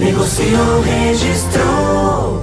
[0.00, 2.40] Negociou, registrou.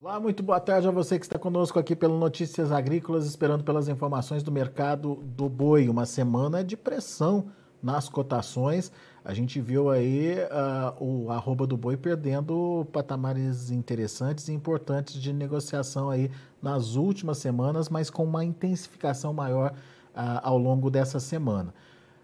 [0.00, 3.86] Olá, muito boa tarde a você que está conosco aqui pelo Notícias Agrícolas, esperando pelas
[3.86, 5.90] informações do mercado do boi.
[5.90, 8.90] Uma semana de pressão nas cotações.
[9.24, 15.32] A gente viu aí uh, o arroba do boi perdendo patamares interessantes e importantes de
[15.32, 16.30] negociação aí
[16.62, 21.74] nas últimas semanas, mas com uma intensificação maior uh, ao longo dessa semana.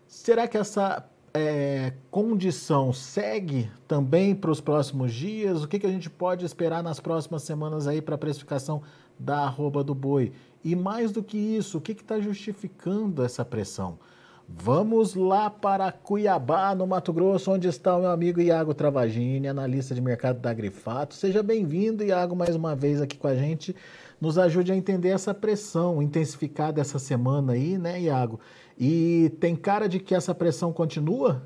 [0.06, 5.64] Será que essa é, condição segue também para os próximos dias?
[5.64, 8.80] O que, que a gente pode esperar nas próximas semanas aí para a precificação
[9.18, 10.32] da arroba do boi?
[10.62, 13.98] E mais do que isso, o que está justificando essa pressão?
[14.46, 19.94] Vamos lá para Cuiabá, no Mato Grosso, onde está o meu amigo Iago Travagini, analista
[19.94, 21.14] de mercado da Grifato.
[21.14, 23.74] Seja bem-vindo, Iago, mais uma vez aqui com a gente.
[24.20, 28.38] Nos ajude a entender essa pressão intensificada essa semana aí, né, Iago?
[28.78, 31.42] E tem cara de que essa pressão continua?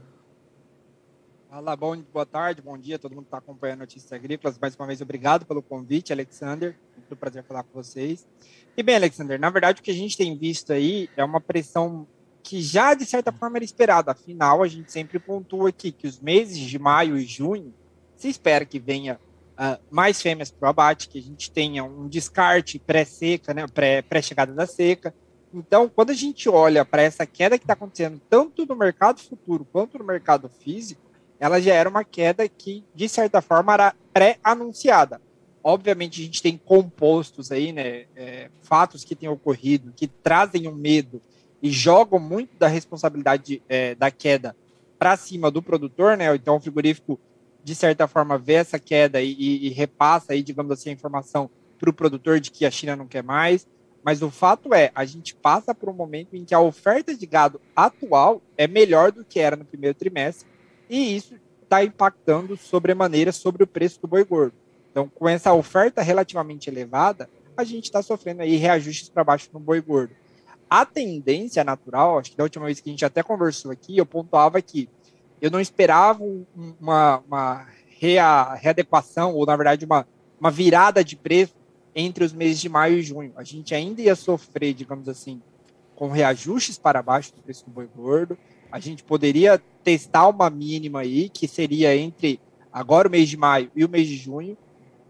[1.50, 4.58] Olá, bom, boa tarde, bom dia, todo mundo que está acompanhando Notícias Agrícolas.
[4.58, 6.76] Mais uma vez, obrigado pelo convite, Alexander.
[6.96, 8.26] Muito prazer falar com vocês.
[8.76, 12.06] E bem, Alexander, na verdade, o que a gente tem visto aí é uma pressão
[12.42, 14.10] que já de certa forma era esperado.
[14.10, 17.74] Afinal, a gente sempre pontua aqui que os meses de maio e junho
[18.16, 19.18] se espera que venha
[19.58, 23.64] uh, mais fêmeas para o abate, que a gente tenha um descarte pré-seca, né,
[24.08, 25.14] pré-chegada da seca.
[25.52, 29.66] Então, quando a gente olha para essa queda que está acontecendo tanto no mercado futuro
[29.70, 31.00] quanto no mercado físico,
[31.40, 35.20] ela já era uma queda que, de certa forma, era pré-anunciada.
[35.62, 40.74] Obviamente, a gente tem compostos aí, né, é, fatos que têm ocorrido, que trazem um
[40.74, 41.20] medo
[41.62, 44.54] e jogam muito da responsabilidade é, da queda
[44.98, 46.34] para cima do produtor, né?
[46.34, 47.18] Então o frigorífico,
[47.62, 51.50] de certa forma, vê essa queda e, e, e repassa aí, digamos assim, a informação
[51.78, 53.66] para o produtor de que a China não quer mais.
[54.02, 57.26] Mas o fato é, a gente passa por um momento em que a oferta de
[57.26, 60.48] gado atual é melhor do que era no primeiro trimestre,
[60.88, 64.54] e isso está impactando sobremaneira sobre o preço do boi gordo.
[64.90, 69.60] Então, com essa oferta relativamente elevada, a gente está sofrendo aí reajustes para baixo no
[69.60, 70.14] boi gordo
[70.68, 74.06] a tendência natural, acho que da última vez que a gente até conversou aqui, eu
[74.06, 74.88] pontuava que
[75.40, 76.22] eu não esperava
[76.80, 77.66] uma, uma
[77.98, 80.06] rea, readequação, ou na verdade uma,
[80.40, 81.54] uma virada de preço
[81.94, 83.32] entre os meses de maio e junho.
[83.36, 85.40] A gente ainda ia sofrer, digamos assim,
[85.94, 88.38] com reajustes para baixo do preço do boi gordo.
[88.70, 92.40] A gente poderia testar uma mínima aí, que seria entre
[92.72, 94.56] agora o mês de maio e o mês de junho.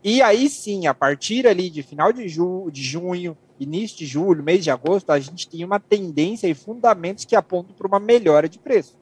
[0.02, 4.42] E aí sim, a partir ali de final de, ju de junho, início de julho,
[4.42, 8.48] mês de agosto, a gente tinha uma tendência e fundamentos que apontam para uma melhora
[8.48, 8.96] de preço.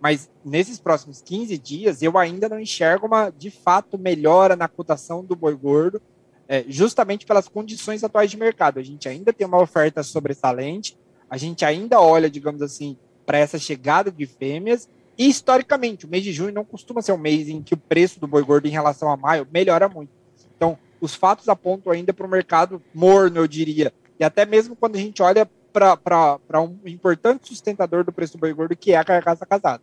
[0.00, 5.24] Mas nesses próximos 15 dias, eu ainda não enxergo uma, de fato, melhora na cotação
[5.24, 6.00] do boi gordo,
[6.46, 8.78] é, justamente pelas condições atuais de mercado.
[8.78, 10.96] A gente ainda tem uma oferta sobressalente,
[11.30, 16.24] a gente ainda olha, digamos assim, para essa chegada de fêmeas, e historicamente, o mês
[16.24, 18.70] de junho não costuma ser um mês em que o preço do boi gordo em
[18.70, 20.10] relação a maio melhora muito.
[20.56, 23.92] Então, os fatos apontam ainda para o mercado morno, eu diria.
[24.18, 28.52] E até mesmo quando a gente olha para um importante sustentador do preço do boi
[28.52, 29.82] gordo, que é a carcaça casada.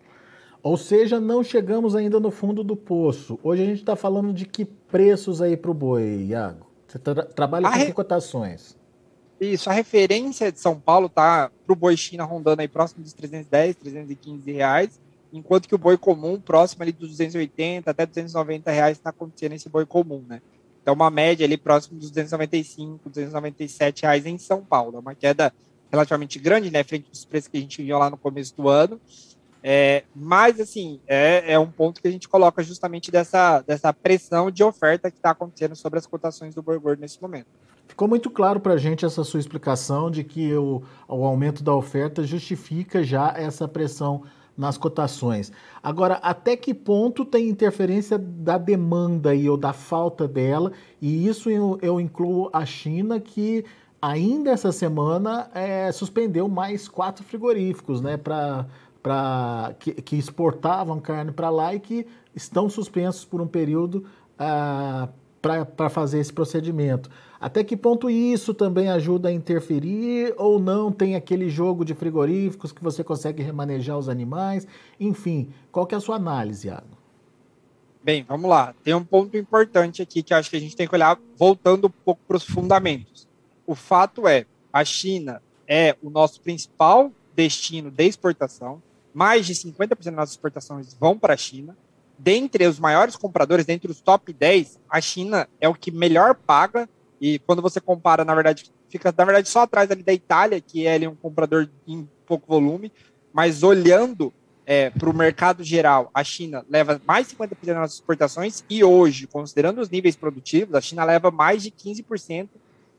[0.64, 3.40] Ou seja, não chegamos ainda no fundo do poço.
[3.44, 6.68] Hoje a gente está falando de que preços aí para o boi, Iago?
[6.88, 7.94] Você tra trabalha a com re...
[7.94, 8.78] cotações?
[9.40, 13.14] Isso, a referência de São Paulo tá para o boi China rondando aí próximo dos
[13.14, 15.02] 310, 315 reais,
[15.34, 19.68] enquanto que o boi comum próximo ali dos 280 até 290 reais está acontecendo esse
[19.68, 20.42] boi comum, né?
[20.82, 24.98] Então, uma média ali próximo dos 295, 297 reais em São Paulo.
[24.98, 25.54] É uma queda
[25.92, 29.00] relativamente grande, né, frente aos preços que a gente viu lá no começo do ano.
[29.64, 34.50] É, mas, assim, é, é um ponto que a gente coloca justamente dessa, dessa pressão
[34.50, 37.48] de oferta que está acontecendo sobre as cotações do boi nesse momento.
[37.88, 41.76] Ficou muito claro para a gente essa sua explicação de que o, o aumento da
[41.76, 44.24] oferta justifica já essa pressão
[44.58, 45.52] nas cotações.
[45.82, 50.72] Agora, até que ponto tem interferência da demanda aí, ou da falta dela?
[51.02, 53.66] E isso eu, eu incluo a China, que
[54.02, 61.50] ainda essa semana é, suspendeu mais quatro frigoríficos, né, para que, que, exportavam carne para
[61.50, 64.06] lá e que estão suspensos por um período
[64.38, 65.08] ah,
[65.42, 67.10] para fazer esse procedimento.
[67.40, 70.92] Até que ponto isso também ajuda a interferir ou não?
[70.92, 74.68] Tem aquele jogo de frigoríficos que você consegue remanejar os animais?
[75.00, 77.02] Enfim, qual que é a sua análise, Iago?
[78.04, 78.76] Bem, vamos lá.
[78.84, 81.92] Tem um ponto importante aqui que acho que a gente tem que olhar voltando um
[81.92, 83.28] pouco para os fundamentos.
[83.66, 88.82] O fato é, a China é o nosso principal destino de exportação.
[89.14, 91.76] Mais de 50% das nossas exportações vão para a China
[92.24, 96.88] dentre os maiores compradores, dentre os top 10, a China é o que melhor paga.
[97.20, 100.86] E quando você compara, na verdade, fica na verdade só atrás ali da Itália, que
[100.86, 102.92] é ali, um comprador em pouco volume,
[103.34, 104.32] mas olhando
[104.68, 108.84] é, para o mercado geral, a China leva mais de 50% das nossas exportações e
[108.84, 112.50] hoje, considerando os níveis produtivos, a China leva mais de 15%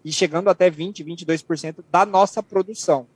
[0.05, 3.07] e chegando até 20, 22% da nossa produção.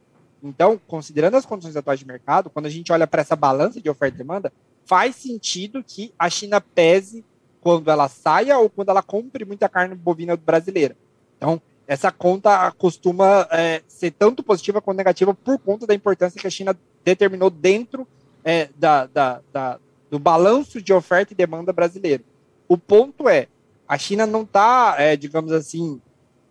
[0.41, 3.91] Então, considerando as condições atuais de mercado, quando a gente olha para essa balança de
[3.91, 4.53] oferta e demanda,
[4.87, 7.25] faz sentido que a China pese
[7.61, 10.97] quando ela saia ou quando ela compre muita carne bovina brasileira.
[11.37, 16.47] Então, essa conta costuma é, ser tanto positiva quanto negativa por conta da importância que
[16.47, 18.07] a China determinou dentro
[18.45, 19.79] é, da, da, da,
[20.11, 22.25] do balanço de oferta e demanda brasileiro.
[22.69, 23.49] O ponto é,
[23.87, 26.01] a China não está, é, digamos assim,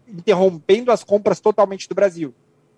[0.08, 2.34] interrompendo as compras totalmente do Brasil.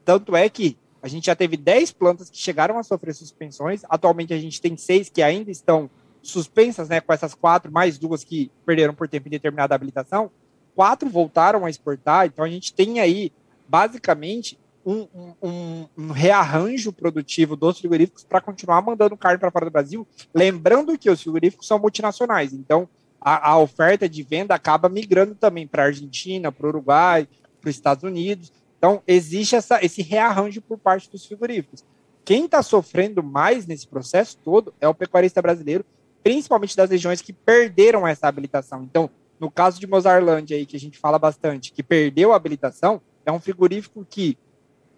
[0.06, 0.78] Tanto é que
[1.08, 3.82] a gente já teve 10 plantas que chegaram a sofrer suspensões.
[3.90, 5.90] Atualmente a gente tem seis que ainda estão
[6.22, 10.30] suspensas, né, com essas quatro, mais duas que perderam por tempo indeterminado a habilitação.
[10.76, 12.26] Quatro voltaram a exportar.
[12.26, 13.32] Então a gente tem aí,
[13.70, 15.08] basicamente, um,
[15.42, 20.06] um, um rearranjo produtivo dos frigoríficos para continuar mandando carne para fora do Brasil.
[20.34, 22.52] Lembrando que os frigoríficos são multinacionais.
[22.52, 22.90] Então
[23.22, 27.30] a, a oferta de venda acaba migrando também para a Argentina, para o Uruguai,
[27.62, 28.52] para os Estados Unidos.
[28.78, 31.84] Então, existe essa, esse rearranjo por parte dos frigoríficos.
[32.24, 35.86] Quem está sofrendo mais nesse processo todo é o pecuarista brasileiro,
[36.24, 38.84] principalmente das regiões que perderam essa habilitação.
[38.84, 39.10] Então,
[39.40, 43.32] no caso de Mozarlândia, aí, que a gente fala bastante, que perdeu a habilitação, é
[43.32, 44.38] um frigorífico que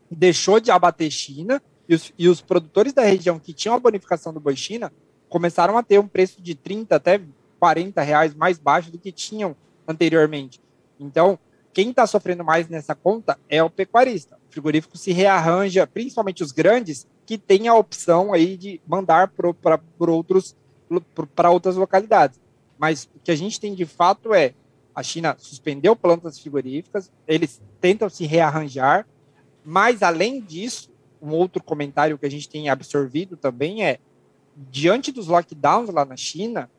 [0.10, 4.34] deixou de abater China e os, e os produtores da região que tinham a bonificação
[4.34, 4.92] do boi China
[5.28, 7.22] começaram a ter um preço de 30 até
[7.60, 9.56] 40 reais mais baixo do que tinham
[9.88, 10.60] anteriormente.
[11.00, 11.38] Então,
[11.74, 14.38] quem está sofrendo mais nessa conta é o pecuarista.
[14.50, 20.22] O frigorífico se rearranja, principalmente os grandes, que têm a opção aí de mandar para
[21.52, 22.40] outras localidades.
[22.78, 24.54] Mas o que a gente tem de fato é
[24.96, 29.08] a China suspendeu plantas frigoríficas, eles tentam se rearranjar,
[29.64, 34.00] mas além disso, um outro comentário que a gente tem absorvido também é
[34.56, 36.70] diante dos lockdowns lá na China,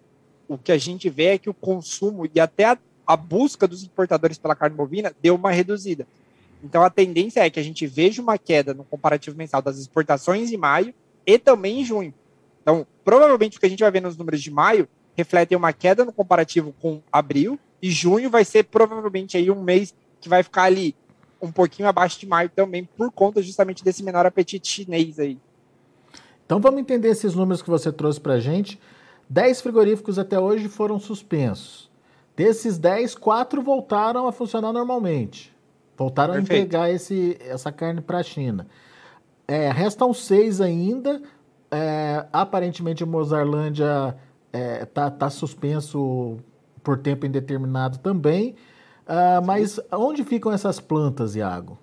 [0.48, 2.78] o que a gente vê é que o consumo e até a
[3.10, 6.06] a busca dos importadores pela carne bovina deu uma reduzida.
[6.62, 10.52] Então a tendência é que a gente veja uma queda no comparativo mensal das exportações
[10.52, 10.94] em maio
[11.26, 12.14] e também em junho.
[12.62, 16.04] Então, provavelmente o que a gente vai ver nos números de maio reflete uma queda
[16.04, 20.64] no comparativo com abril e junho vai ser provavelmente aí um mês que vai ficar
[20.64, 20.94] ali
[21.42, 25.36] um pouquinho abaixo de maio também por conta justamente desse menor apetite chinês aí.
[26.46, 28.78] Então vamos entender esses números que você trouxe para gente.
[29.28, 31.89] 10 frigoríficos até hoje foram suspensos.
[32.36, 35.54] Desses 10, 4 voltaram a funcionar normalmente.
[35.96, 36.52] Voltaram Perfeito.
[36.52, 38.66] a entregar esse, essa carne para a China.
[39.46, 41.20] É, restam seis ainda.
[41.70, 44.16] É, aparentemente, Mozarlândia
[44.52, 46.38] está é, tá, tá suspenso
[46.82, 48.54] por tempo indeterminado também.
[49.06, 51.78] Uh, mas onde ficam essas plantas, Iago?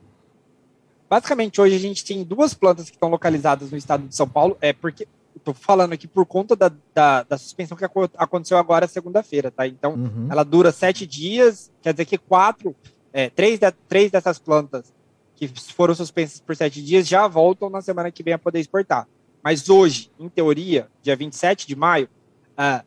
[1.10, 4.58] Basicamente, hoje a gente tem duas plantas que estão localizadas no estado de São Paulo.
[4.62, 5.08] É porque
[5.38, 7.86] Estou falando aqui por conta da, da, da suspensão que
[8.18, 9.66] aconteceu agora segunda-feira, tá?
[9.66, 10.28] Então, uhum.
[10.30, 12.76] ela dura sete dias, quer dizer que quatro,
[13.14, 14.94] é, três, de, três dessas plantas
[15.36, 19.08] que foram suspensas por sete dias já voltam na semana que vem a poder exportar.
[19.44, 22.10] Mas hoje, em teoria, dia 27 de maio,
[22.58, 22.84] uh,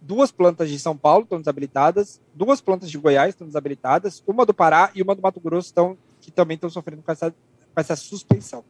[0.00, 4.54] duas plantas de São Paulo estão desabilitadas, duas plantas de Goiás estão desabilitadas, uma do
[4.54, 7.94] Pará e uma do Mato Grosso estão, que também estão sofrendo com essa, com essa
[7.94, 8.64] suspensão.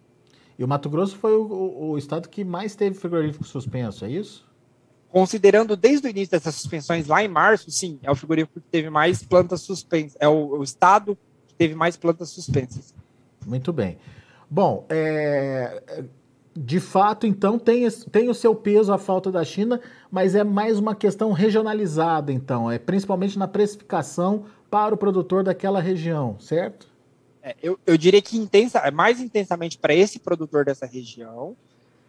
[0.60, 4.10] E o Mato Grosso foi o, o, o estado que mais teve frigorífico suspenso, é
[4.10, 4.46] isso?
[5.08, 8.90] Considerando desde o início dessas suspensões lá em março, sim, é o frigorífico que teve
[8.90, 11.16] mais plantas suspensas, é o, o estado
[11.48, 12.94] que teve mais plantas suspensas.
[13.46, 13.96] Muito bem.
[14.50, 16.04] Bom, é,
[16.54, 20.78] de fato, então, tem, tem o seu peso a falta da China, mas é mais
[20.78, 26.89] uma questão regionalizada, então, é principalmente na precificação para o produtor daquela região, certo?
[27.42, 31.56] É, eu, eu diria que intensa, mais intensamente para esse produtor dessa região,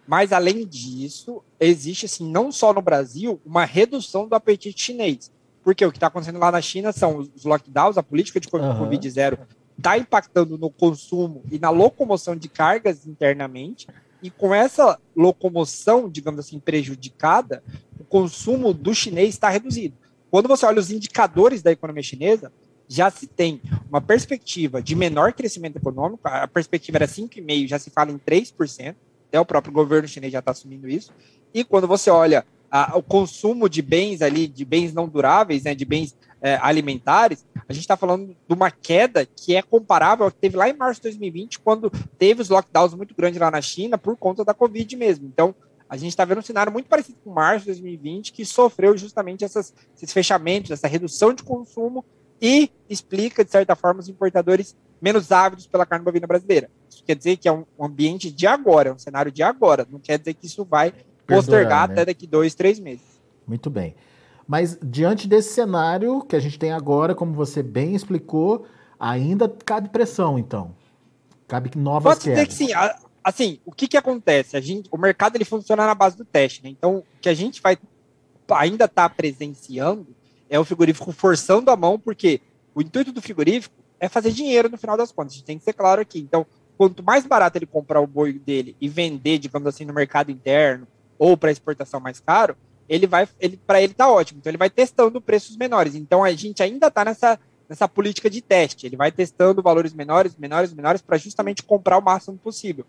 [0.08, 5.32] mas além disso, existe assim, não só no Brasil, uma redução do apetite chinês.
[5.64, 9.38] Porque o que está acontecendo lá na China são os lockdowns, a política de Covid-0
[9.78, 13.88] está impactando no consumo e na locomoção de cargas internamente,
[14.22, 17.64] e com essa locomoção, digamos assim, prejudicada,
[18.00, 19.96] o consumo do chinês está reduzido.
[20.30, 22.52] quando você olha os indicadores da economia chinesa,
[22.92, 27.90] já se tem uma perspectiva de menor crescimento econômico, a perspectiva era 5,5%, já se
[27.90, 28.96] fala em 3%,
[29.30, 31.14] até o próprio governo chinês já está assumindo isso.
[31.54, 35.74] E quando você olha a, o consumo de bens ali, de bens não duráveis, né,
[35.74, 40.32] de bens é, alimentares, a gente está falando de uma queda que é comparável ao
[40.32, 43.62] que teve lá em março de 2020, quando teve os lockdowns muito grandes lá na
[43.62, 45.26] China por conta da Covid mesmo.
[45.26, 45.56] Então,
[45.88, 49.46] a gente está vendo um cenário muito parecido com março de 2020, que sofreu justamente
[49.46, 52.04] essas, esses fechamentos, essa redução de consumo
[52.42, 56.70] e explica, de certa forma, os importadores menos ávidos pela carne bovina brasileira.
[56.90, 59.88] Isso quer dizer que é um ambiente de agora, é um cenário de agora.
[59.90, 60.94] Não quer dizer que isso vai
[61.28, 61.94] postergar né?
[61.94, 63.22] até daqui dois, três meses.
[63.48, 63.96] Muito bem.
[64.48, 68.66] Mas diante desse cenário que a gente tem agora, como você bem explicou,
[69.00, 70.76] ainda cabe pressão, então.
[71.48, 72.48] Cabe novas Pode quedas.
[72.48, 72.98] dizer que sim.
[73.24, 74.58] Assim, o que, que acontece?
[74.58, 76.70] A gente, o mercado ele funciona na base do teste, né?
[76.70, 77.78] Então, o que a gente vai
[78.50, 80.08] ainda está presenciando
[80.52, 82.42] é o frigorífico forçando a mão, porque
[82.76, 85.32] o intuito do frigorífico é fazer dinheiro no final das contas.
[85.34, 86.20] A gente tem que ser claro aqui.
[86.20, 86.46] Então,
[86.78, 90.86] quanto mais barato ele comprar o boi dele e vender, digamos assim, no mercado interno
[91.18, 92.58] ou para exportação mais caro,
[92.90, 94.40] ele vai, ele para ele tá ótimo.
[94.40, 95.96] Então ele vai testando preços menores.
[95.96, 97.40] Então a gente ainda está nessa
[97.70, 98.86] nessa política de teste.
[98.86, 102.86] Ele vai testando valores menores, menores, menores para justamente comprar o máximo possível.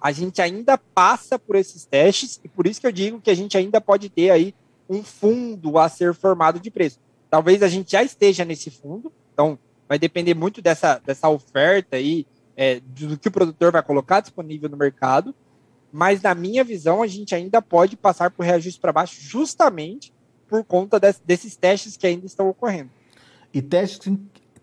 [0.00, 3.34] A gente ainda passa por esses testes e por isso que eu digo que a
[3.34, 4.52] gente ainda pode ter aí
[4.88, 7.00] um fundo a ser formado de preço.
[7.30, 12.26] Talvez a gente já esteja nesse fundo, então vai depender muito dessa, dessa oferta aí,
[12.56, 15.34] é, do que o produtor vai colocar disponível no mercado,
[15.92, 20.12] mas na minha visão a gente ainda pode passar por reajuste para baixo justamente
[20.48, 22.90] por conta des, desses testes que ainda estão ocorrendo.
[23.52, 24.16] E testes,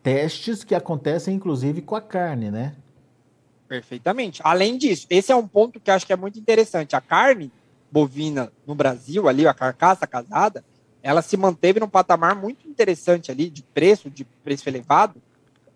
[0.04, 2.76] testes que acontecem inclusive com a carne, né?
[3.68, 4.42] Perfeitamente.
[4.44, 6.94] Além disso, esse é um ponto que eu acho que é muito interessante.
[6.96, 7.50] A carne,
[7.92, 10.64] bovina no Brasil, ali, a carcaça casada,
[11.04, 15.22] ela se manteve num patamar muito interessante ali de preço, de preço elevado,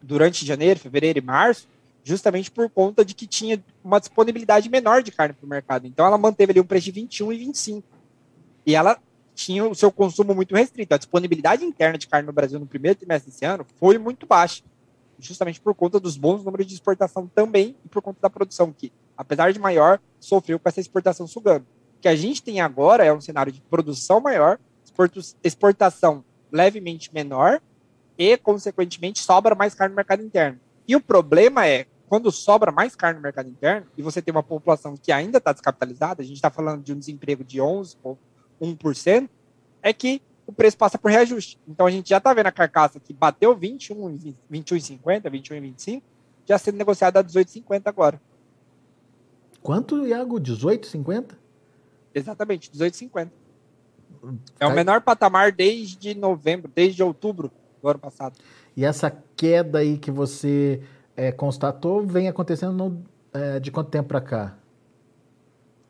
[0.01, 1.67] durante janeiro, fevereiro e março,
[2.03, 5.87] justamente por conta de que tinha uma disponibilidade menor de carne para o mercado.
[5.87, 7.87] Então ela manteve ali um preço de 21 e 25.
[8.67, 8.99] E ela
[9.33, 10.93] tinha o seu consumo muito restrito.
[10.93, 14.63] A disponibilidade interna de carne no Brasil no primeiro trimestre desse ano foi muito baixa,
[15.17, 18.93] justamente por conta dos bons números de exportação também e por conta da produção que,
[19.17, 21.65] apesar de maior, sofreu com essa exportação sugando
[22.01, 24.59] que a gente tem agora é um cenário de produção maior,
[25.43, 27.61] exportação levemente menor
[28.17, 30.59] e, consequentemente, sobra mais carne no mercado interno.
[30.87, 34.43] E o problema é, quando sobra mais carne no mercado interno e você tem uma
[34.43, 39.29] população que ainda está descapitalizada, a gente está falando de um desemprego de 11,1%,
[39.81, 41.59] é que o preço passa por reajuste.
[41.67, 44.17] Então a gente já está vendo a carcaça que bateu 21,
[44.51, 46.03] 21,50, 21,25,
[46.45, 48.21] já sendo negociada a 18,50 agora.
[49.61, 50.39] Quanto, Iago?
[50.39, 51.31] 18,50?
[52.15, 53.29] Exatamente, 18,50.
[54.59, 58.35] É o menor patamar desde novembro, desde outubro do ano passado.
[58.75, 60.81] E essa queda aí que você
[61.15, 63.03] é, constatou vem acontecendo no,
[63.33, 64.57] é, de quanto tempo para cá?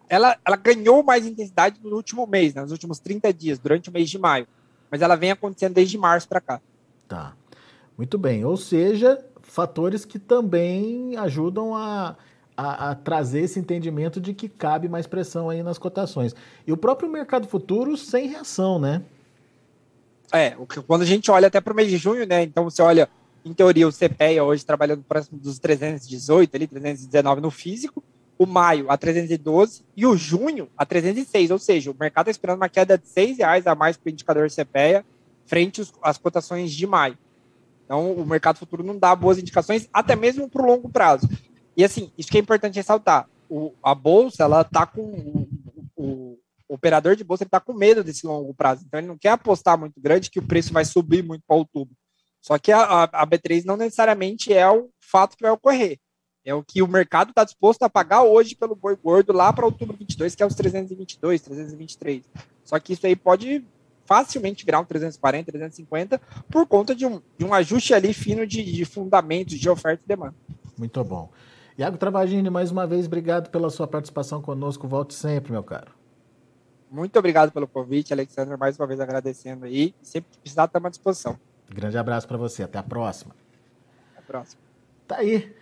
[0.10, 3.94] Ela, ela ganhou mais intensidade no último mês, né, nos últimos 30 dias, durante o
[3.94, 4.48] mês de maio.
[4.90, 6.62] Mas ela vem acontecendo desde março para cá.
[7.08, 7.36] Tá.
[7.98, 8.44] Muito bem.
[8.44, 12.16] Ou seja, fatores que também ajudam a
[12.58, 16.36] a, a, trazer esse entendimento de que cabe mais pressão aí nas cotações.
[16.66, 19.02] E o próprio mercado futuro sem reação, né?
[20.32, 20.56] É,
[20.88, 22.44] quando a gente olha até para o mês de junho, né?
[22.44, 23.10] Então você olha,
[23.44, 28.04] em teoria, o CPEA hoje trabalhando próximo dos 318, ali, 319 no físico,
[28.38, 32.58] o maio a 312 e o junho a 306, ou seja, o mercado está esperando
[32.58, 35.06] uma queda de 6 reais a mais para o indicador CPEA
[35.46, 37.18] frente às cotações de maio.
[37.86, 41.30] Então, o mercado futuro não dá boas indicações, até mesmo para o longo prazo.
[41.76, 43.28] E assim, isso que é importante ressaltar.
[43.50, 45.02] O, a bolsa, ela tá com.
[45.02, 45.48] O,
[45.96, 48.84] o, o operador de bolsa ele tá com medo desse longo prazo.
[48.86, 51.96] Então ele não quer apostar muito grande que o preço vai subir muito para outubro.
[52.42, 56.00] Só que a, a, a, B3 não necessariamente é o fato que vai ocorrer.
[56.44, 59.66] É o que o mercado está disposto a pagar hoje pelo boi gordo lá para
[59.66, 62.24] outubro 22, que é os 322, 323.
[62.64, 63.66] Só que isso aí pode
[64.06, 68.64] facilmente virar um 340, 350 por conta de um, de um ajuste ali fino de,
[68.64, 70.36] de fundamentos de oferta e demanda.
[70.78, 71.32] Muito bom.
[71.78, 74.88] Iago Travagini, mais uma vez, obrigado pela sua participação conosco.
[74.88, 75.92] Volte sempre, meu caro.
[76.90, 78.56] Muito obrigado pelo convite, Alexandre.
[78.56, 79.94] Mais uma vez agradecendo aí.
[80.02, 81.38] Sempre que precisar, estamos à disposição.
[81.70, 82.64] Grande abraço para você.
[82.64, 83.36] Até a próxima.
[84.12, 84.62] Até a próxima.
[85.06, 85.54] Tá aí.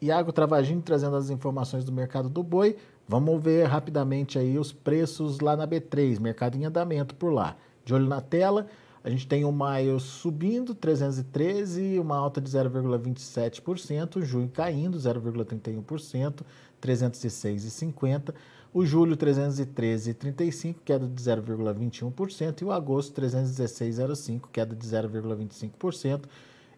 [0.00, 2.76] Iago Travagini trazendo as informações do mercado do boi.
[3.06, 7.56] Vamos ver rapidamente aí os preços lá na B3, mercado em andamento por lá.
[7.84, 8.66] De olho na tela.
[9.04, 16.42] A gente tem o maio subindo 313, uma alta de 0,27%, junho caindo 0,31%,
[16.80, 18.32] 306,50%.
[18.74, 26.22] O julho 313,35, queda de 0,21%, e o agosto 316,05, queda de 0,25%.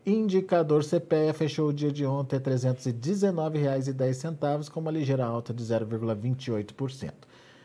[0.04, 5.62] Indicador CPE fechou o dia de ontem a R$ 319,10, com uma ligeira alta de
[5.62, 7.12] 0,28%.